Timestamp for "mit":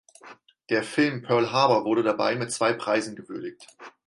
2.35-2.51